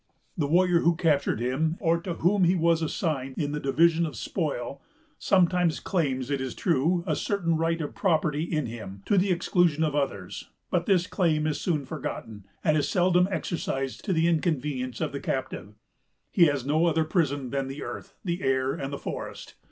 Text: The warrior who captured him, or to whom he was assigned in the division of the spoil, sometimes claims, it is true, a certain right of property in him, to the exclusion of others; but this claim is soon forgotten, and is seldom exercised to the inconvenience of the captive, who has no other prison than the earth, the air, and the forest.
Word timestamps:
The 0.35 0.47
warrior 0.47 0.79
who 0.79 0.95
captured 0.95 1.39
him, 1.39 1.77
or 1.79 2.01
to 2.01 2.15
whom 2.15 2.43
he 2.43 2.55
was 2.55 2.81
assigned 2.81 3.37
in 3.37 3.51
the 3.51 3.59
division 3.59 4.03
of 4.07 4.13
the 4.13 4.17
spoil, 4.17 4.81
sometimes 5.19 5.79
claims, 5.79 6.31
it 6.31 6.41
is 6.41 6.55
true, 6.55 7.03
a 7.05 7.15
certain 7.15 7.55
right 7.55 7.79
of 7.79 7.93
property 7.93 8.41
in 8.41 8.65
him, 8.65 9.03
to 9.05 9.15
the 9.15 9.29
exclusion 9.31 9.83
of 9.83 9.93
others; 9.95 10.49
but 10.71 10.87
this 10.87 11.05
claim 11.05 11.45
is 11.45 11.61
soon 11.61 11.85
forgotten, 11.85 12.45
and 12.63 12.77
is 12.77 12.89
seldom 12.89 13.27
exercised 13.29 14.03
to 14.05 14.11
the 14.11 14.27
inconvenience 14.27 15.01
of 15.01 15.11
the 15.11 15.19
captive, 15.19 15.75
who 16.33 16.45
has 16.45 16.65
no 16.65 16.87
other 16.87 17.03
prison 17.03 17.51
than 17.51 17.67
the 17.67 17.83
earth, 17.83 18.15
the 18.25 18.41
air, 18.41 18.73
and 18.73 18.91
the 18.91 18.97
forest. 18.97 19.53